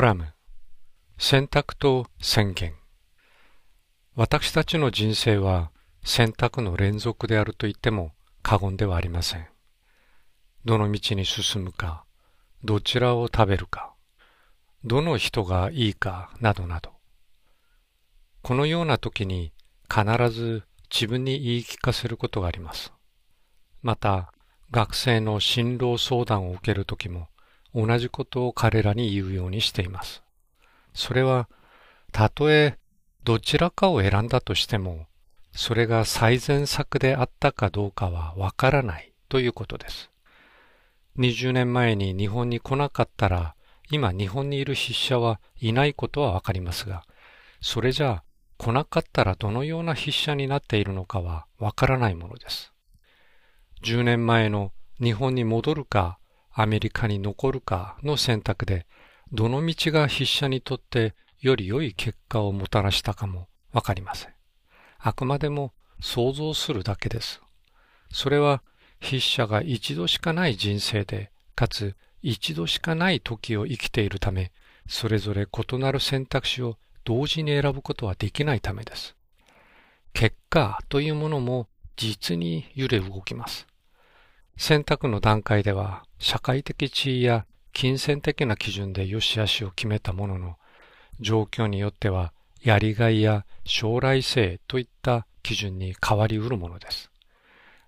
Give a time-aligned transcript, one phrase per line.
[0.00, 0.32] ラム
[1.18, 2.74] 選択と宣言
[4.14, 5.70] 私たちの人生は
[6.04, 8.12] 選択の連続であると言っても
[8.42, 9.46] 過言ではありません。
[10.64, 12.04] どの道に進むか、
[12.64, 13.94] どちらを食べるか、
[14.84, 16.90] どの人がいいかなどなど。
[18.42, 19.52] このような時に
[19.88, 22.92] 必ず自分に言い聞かせることがあります。
[23.82, 24.32] また、
[24.70, 27.28] 学生の進路相談を受けるときも
[27.74, 30.22] 同じことを彼らに言うようにしています。
[30.94, 31.48] それは、
[32.12, 32.78] たとえ
[33.24, 35.06] どちらかを選んだとしても、
[35.52, 40.10] それが最善策であったかどうかはわからないということです。
[41.18, 43.54] 20年前に日本に来なかったら、
[43.90, 47.04] 今日本にいる筆者はいないことはわかりますが、
[47.60, 48.24] それじゃあ
[48.56, 52.72] 来なかったらどのような筆者になっているのかはわからないものです。
[53.82, 56.19] 10年前の日本に戻るか
[56.52, 58.86] アメリカに残るかの選択で、
[59.32, 64.34] どの道が筆者にとってより良い結果をもたらしたかもわかりません。
[64.98, 67.40] あくまでも想像するだけです。
[68.12, 68.62] それは
[69.00, 74.52] 筆者が一度しかない人生で、かつ一度しかない時を生きているため、
[74.88, 79.16] それぞれ異なる選択肢を同時に選ぶことはできないためです。
[80.12, 83.66] 結果というものも実に揺れ動きます。
[84.60, 90.56] 選択の段階では社会的地位や金銭的な基準で良し悪しを決めたものの、
[91.18, 97.10] 状況によってはやりがいや将来性といった基準に変わりうるものです。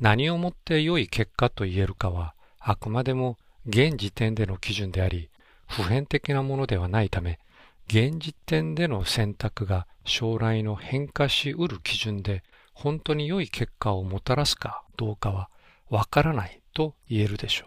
[0.00, 3.36] 何をもって良い結果と言えるかはあくまでも
[3.68, 5.30] 現時点での基準であり、
[5.68, 7.38] 普遍的なものではないため、
[7.86, 12.42] 現時点での選択が将来の変化しうる基準で
[12.74, 15.48] 本当に良い結果をもたらすかどうかは
[15.88, 17.66] わからないと言えるでしょ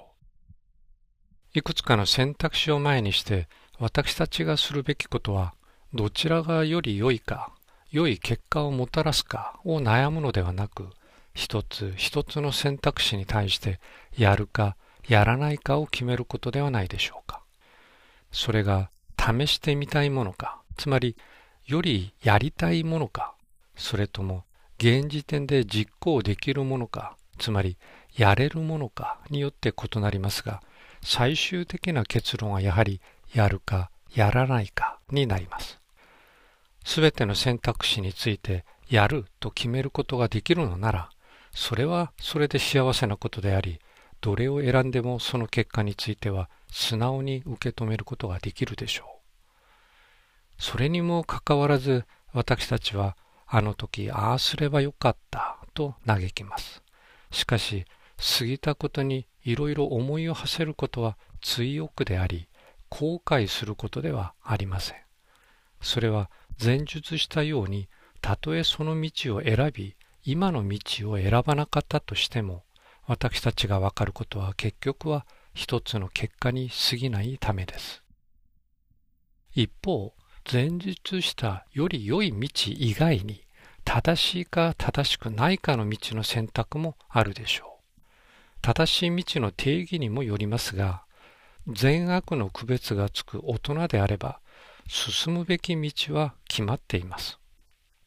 [1.55, 1.59] う。
[1.59, 3.47] いくつかの選択肢を前にして
[3.79, 5.53] 私たちがするべきことは
[5.93, 7.51] どちらがより良いか、
[7.91, 10.89] 良い結果をもたらすかを悩むのではなく、
[11.33, 13.79] 一つ一つの選択肢に対して
[14.15, 14.75] やるか
[15.07, 17.41] やらないかを決めることではないでしょうか。
[18.31, 21.15] それが試してみたいものか、つまり
[21.65, 23.33] よりやりたいものか、
[23.75, 24.43] それとも
[24.77, 27.77] 現時点で実行できるものか、つまり
[28.15, 30.61] やれるものかによって異なりますが、
[31.01, 33.01] 最終的な結論はやはり
[33.33, 35.79] やるかやらないかになります。
[36.85, 41.09] すべての選択肢についてやると決めることができるのなら、
[41.51, 43.79] それはそれで幸せなことであり、
[44.21, 49.19] どれを選んでもその結果については素直に受け止めることができるでしょう。
[50.61, 53.15] それにもかかわらず私たちは
[53.47, 56.83] あの時ああすればよかったと嘆きます。
[57.31, 57.85] しかし
[58.37, 62.49] 過ぎたことにいろいろ思いを馳せることは追憶であり、
[62.89, 64.97] 後悔することではありません。
[65.81, 66.29] それは
[66.61, 67.87] 前述したように、
[68.21, 72.65] たとえその道を選び、今の道を選ばなかったとしても、
[73.07, 78.03] 私たちがわかることは結局は一つの結果に過ぎないためです。
[79.53, 80.13] 一方、
[80.51, 83.43] 前述したより良い道以外に、
[83.91, 88.01] 正しいか正しくないかの道の選択もあるでしょう。
[88.61, 91.01] 正しい道の定義にもよりますが、
[91.67, 94.41] 善悪の区別がつく大人であれば、
[94.87, 97.39] 進むべき道は決まっています。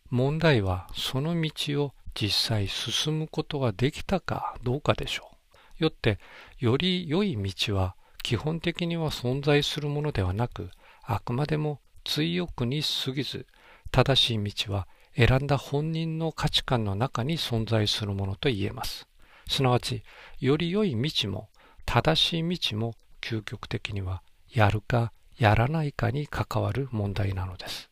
[0.08, 1.50] 問題はその道
[1.84, 5.32] を実際進むことができたかどうかでしょ
[5.80, 5.82] う。
[5.82, 6.20] よって、
[6.60, 10.70] より良い道は基本的には存在するものではなく、
[11.02, 13.48] あくまでも追憶に過ぎず、
[13.90, 19.06] 正しい道は選んだ本人の価値観の中に存在するものと言えます。
[19.48, 20.02] すなわち、
[20.40, 21.48] より良い道も
[21.84, 27.90] 正しい道も究極的にはやるかやらないかに関わる問題なのです。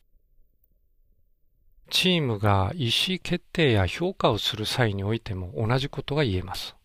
[1.91, 6.77] チームが意思決定や評価をする際においても同じことが言えます。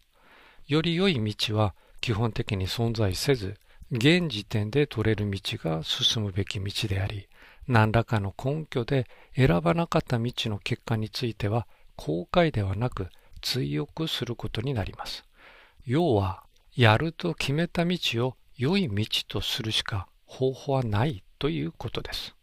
[0.67, 3.55] より良い道は基本的に存在せず、
[3.91, 7.29] 現時点で取れる道が進むべき道であり、
[7.67, 13.07] 何らかの根拠で選ばなかった道の結果については、後悔ではなく
[13.41, 15.25] 追憶することになります。
[15.85, 16.43] 要は、
[16.75, 17.97] やると決めた道
[18.27, 22.35] を良い道とするしか方法はないということです。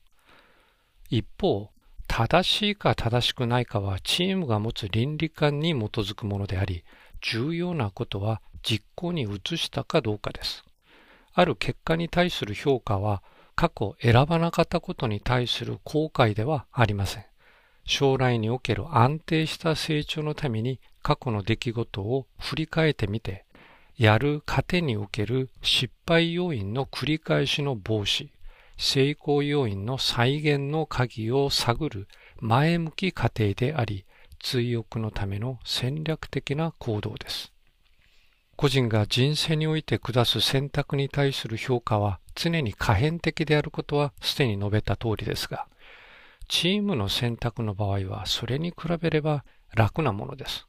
[1.11, 1.71] 一方、
[2.09, 6.85] 正しいか正しくないかはチームが持つ倫理観に基づくものであり、
[7.21, 10.65] 重要なことは実行に移したかどうかです。
[11.35, 13.23] ある結果に対する評価は
[13.55, 17.25] 過去選ばなかったことに対する後悔ではありません。
[17.85, 23.45] 将来における安定した成長のために過去の出来事を振り返ってみて、
[23.97, 28.31] やる糧における失敗要因の繰り返しの防止、
[28.79, 32.09] 成功要因の再現の鍵を探る
[32.41, 34.07] 前向き過程であり、
[34.41, 37.53] 追憶のための戦略的な行動です。
[38.57, 45.67] 個人が人生において下す選択に対する評価は常に可変的であることはすでに述べた通りですが、
[46.49, 49.45] チームの選択の場合はそれに比べれば
[49.75, 50.67] 楽なものです。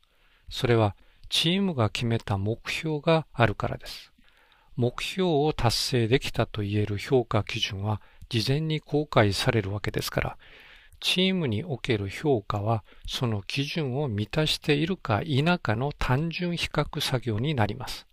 [0.50, 0.96] それは
[1.30, 4.12] チームが決めた目標があるからです。
[4.76, 10.38] 目標を達成できたと言える評価基準は事前に公開されるわけですから、
[11.00, 18.08] チームにおける評価はその基準を満たしているか否かの単純比較作業になります。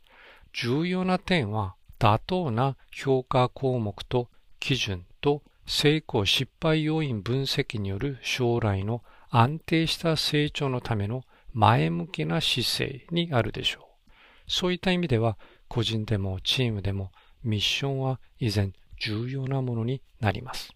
[0.52, 14.10] 重要な点は妥当な評価項目と基準と成功失敗要因分析による将来の安定した成長のための前向きな姿勢にあるでしょう。
[14.50, 15.36] そういった意味では
[15.68, 17.12] 個人でもチームでも
[17.44, 20.74] ミッションは依然重要なものになります。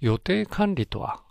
[0.00, 1.22] 予定管理とは、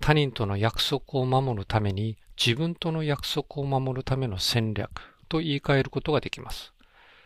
[0.00, 4.90] 他人との約束を守るために自分との約束を守るための戦略
[5.28, 6.72] と言い換えることができます。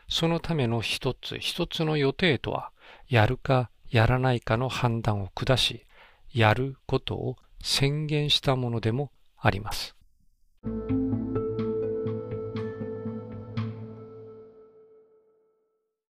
[0.08, 2.70] そのための一つ一つの予定とは、
[3.08, 5.84] やるかやらないかの判断を下し、
[6.32, 9.96] やることを宣言したものでもあります。